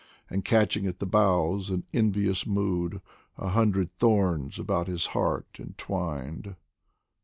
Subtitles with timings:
[0.31, 3.03] And catching at the boughs in envious mood,
[3.37, 6.55] A hundred thorns about his heart entwined.